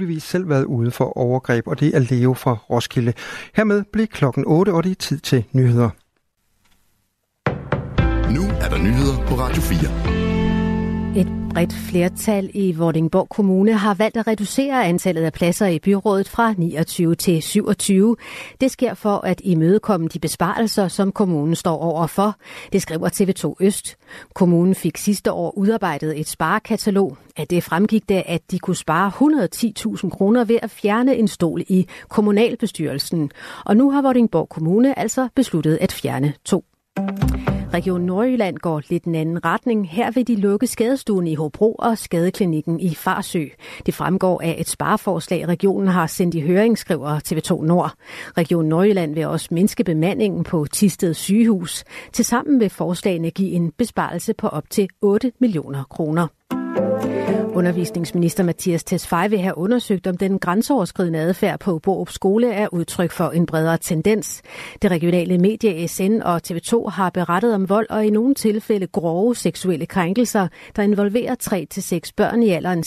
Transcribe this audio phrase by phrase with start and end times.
[0.00, 3.12] muligvis selv været ude for overgreb, og det er Leo fra Roskilde.
[3.54, 5.90] Hermed blev klokken 8, og det er tid til nyheder.
[8.34, 10.45] Nu er der nyheder på Radio 4.
[11.16, 16.28] Et bredt flertal i Vordingborg Kommune har valgt at reducere antallet af pladser i byrådet
[16.28, 18.16] fra 29 til 27.
[18.60, 22.34] Det sker for at imødekomme de besparelser, som kommunen står overfor.
[22.72, 23.96] Det skriver TV2 Øst.
[24.34, 27.16] Kommunen fik sidste år udarbejdet et sparekatalog.
[27.36, 29.12] At det fremgik det, at de kunne spare
[29.94, 33.30] 110.000 kroner ved at fjerne en stol i kommunalbestyrelsen.
[33.64, 36.64] Og nu har Vordingborg Kommune altså besluttet at fjerne to.
[37.76, 39.90] Region Nordjylland går lidt en anden retning.
[39.90, 43.44] Her vil de lukke skadestuen i Hobro og skadeklinikken i Farsø.
[43.86, 47.92] Det fremgår af et spareforslag, regionen har sendt i høring, skriver TV2 Nord.
[48.36, 51.84] Region Nordjylland vil også mindske bemandingen på Tisted sygehus.
[52.12, 56.26] Tilsammen vil forslagene give en besparelse på op til 8 millioner kroner.
[57.56, 63.10] Undervisningsminister Mathias Tesfaye vil have undersøgt, om den grænseoverskridende adfærd på Borup Skole er udtryk
[63.10, 64.42] for en bredere tendens.
[64.82, 69.36] Det regionale medie SN og TV2 har berettet om vold og i nogle tilfælde grove
[69.36, 71.34] seksuelle krænkelser, der involverer
[72.06, 72.80] 3-6 børn i alderen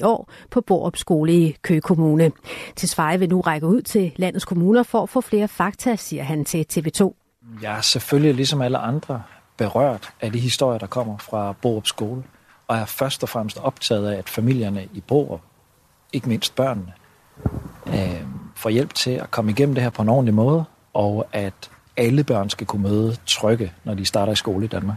[0.00, 2.32] 6-9 år på Borup Skole i Køge Kommune.
[2.76, 6.44] Tesfaye vil nu række ud til landets kommuner for at få flere fakta, siger han
[6.44, 7.12] til TV2.
[7.62, 9.22] Jeg er selvfølgelig ligesom alle andre
[9.56, 12.22] berørt af de historier, der kommer fra Borup Skole
[12.68, 15.40] og er først og fremmest optaget af, at familierne i Borup,
[16.12, 16.92] ikke mindst børnene,
[17.86, 18.22] øh,
[18.56, 22.24] får hjælp til at komme igennem det her på en ordentlig måde, og at alle
[22.24, 24.96] børn skal kunne møde trygge, når de starter i skole i Danmark.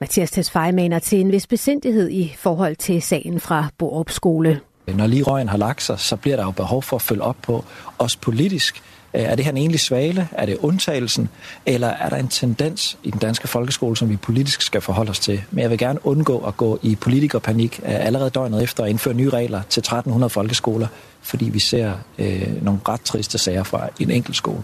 [0.00, 4.60] Mathias Tesfaye mener til en vis besindighed i forhold til sagen fra Borup Skole.
[4.86, 7.36] Når lige røgen har lagt sig, så bliver der jo behov for at følge op
[7.42, 7.64] på,
[7.98, 8.82] også politisk,
[9.14, 10.28] Øh, er det her en egentlig svale?
[10.32, 11.28] Er det undtagelsen?
[11.66, 15.18] Eller er der en tendens i den danske folkeskole, som vi politisk skal forholde os
[15.18, 15.42] til?
[15.50, 19.14] Men jeg vil gerne undgå at gå i politikerpanik øh, allerede døgnet efter at indføre
[19.14, 20.86] nye regler til 1300 folkeskoler,
[21.22, 24.62] fordi vi ser øh, nogle ret triste sager fra en enkelt skole.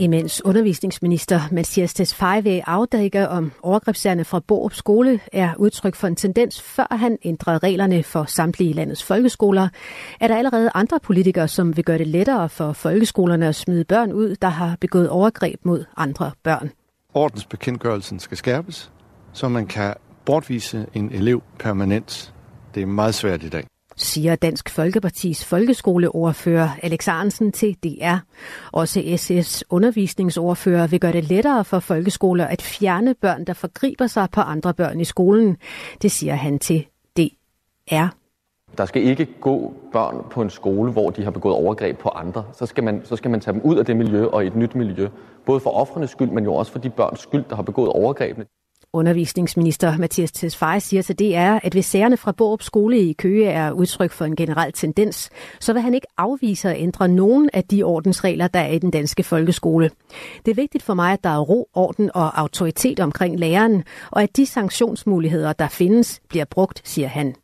[0.00, 6.62] Imens undervisningsminister Mathias Tesfaye afdækker, om overgrebssagerne fra Borup Skole er udtryk for en tendens,
[6.62, 9.68] før han ændrede reglerne for samtlige landets folkeskoler,
[10.20, 14.12] er der allerede andre politikere, som vil gøre det lettere for folkeskolerne at smide børn
[14.12, 16.70] ud, der har begået overgreb mod andre børn.
[17.14, 18.92] Ordensbekendtgørelsen skal skærpes,
[19.32, 19.94] så man kan
[20.24, 22.34] bortvise en elev permanent.
[22.74, 23.64] Det er meget svært i dag
[24.00, 28.16] siger Dansk Folkepartis folkeskoleordfører Alex Arnsen til DR.
[28.72, 34.28] Også SS undervisningsordfører vil gøre det lettere for folkeskoler at fjerne børn, der forgriber sig
[34.32, 35.56] på andre børn i skolen.
[36.02, 38.06] Det siger han til DR.
[38.78, 42.44] Der skal ikke gå børn på en skole, hvor de har begået overgreb på andre.
[42.52, 44.56] Så skal man, så skal man tage dem ud af det miljø og i et
[44.56, 45.08] nyt miljø.
[45.46, 48.46] Både for offrenes skyld, men jo også for de børns skyld, der har begået overgrebene.
[48.92, 53.70] Undervisningsminister Mathias Tesfaye siger til DR, at hvis sagerne fra Borup Skole i Køge er
[53.72, 55.30] udtryk for en generel tendens,
[55.60, 58.90] så vil han ikke afvise at ændre nogen af de ordensregler, der er i den
[58.90, 59.90] danske folkeskole.
[60.44, 64.22] Det er vigtigt for mig, at der er ro, orden og autoritet omkring læreren, og
[64.22, 67.34] at de sanktionsmuligheder, der findes, bliver brugt, siger han.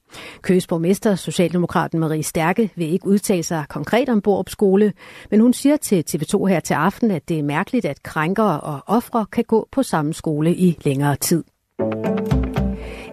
[0.43, 4.93] Køges borgmester, Socialdemokraten Marie Stærke, vil ikke udtale sig konkret om Borup skole,
[5.31, 8.81] men hun siger til TV2 her til aften, at det er mærkeligt, at krænkere og
[8.87, 11.45] ofre kan gå på samme skole i længere tid.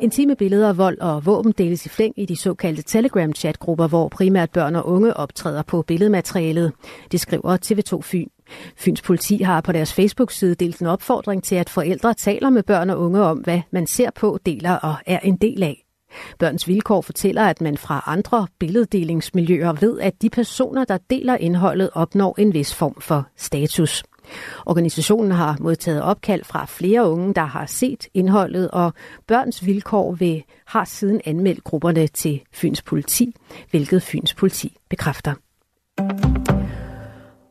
[0.02, 4.52] Intime billeder af vold og våben deles i flæng i de såkaldte Telegram-chatgrupper, hvor primært
[4.52, 6.72] børn og unge optræder på billedmaterialet.
[7.12, 8.28] Det skriver TV2 Fyn.
[8.78, 12.90] Fyns politi har på deres Facebook-side delt en opfordring til, at forældre taler med børn
[12.90, 15.86] og unge om, hvad man ser på, deler og er en del af.
[16.40, 21.90] Børns Vilkår fortæller, at man fra andre billeddelingsmiljøer ved, at de personer, der deler indholdet,
[21.94, 24.04] opnår en vis form for status.
[24.66, 28.94] Organisationen har modtaget opkald fra flere unge, der har set indholdet, og
[29.28, 33.36] Børns Vilkår vil, har siden anmeldt grupperne til Fyns politi,
[33.72, 35.34] hvilket Fyns politi bekræfter.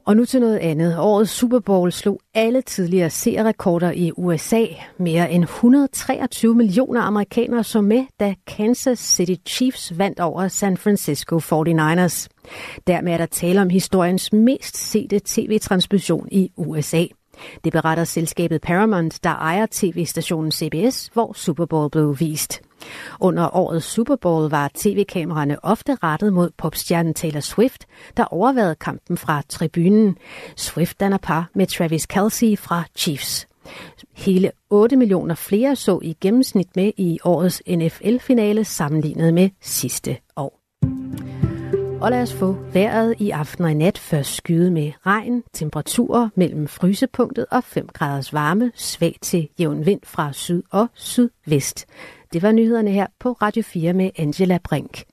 [0.05, 0.99] Og nu til noget andet.
[0.99, 4.65] Årets Super Bowl slog alle tidligere seerrekorder i USA.
[4.99, 11.39] Mere end 123 millioner amerikanere så med, da Kansas City Chiefs vandt over San Francisco
[11.39, 12.27] 49ers.
[12.87, 17.05] Dermed er der tale om historiens mest sete tv-transmission i USA.
[17.65, 22.63] Det beretter selskabet Paramount, der ejer tv-stationen CBS, hvor Super Bowl blev vist.
[23.21, 27.87] Under årets Super Bowl var tv-kameraerne ofte rettet mod popstjernen Taylor Swift,
[28.17, 30.17] der overvejede kampen fra tribunen.
[30.57, 33.47] Swift danner par med Travis Kelsey fra Chiefs.
[34.13, 40.59] Hele 8 millioner flere så i gennemsnit med i årets NFL-finale sammenlignet med sidste år.
[42.03, 46.29] Og lad os få vejret i aften og i nat først skyde med regn, temperaturer
[46.35, 51.87] mellem frysepunktet og 5 graders varme, svag til jævn vind fra syd og sydvest.
[52.33, 55.12] Det var nyhederne her på Radio 4 med Angela Brink.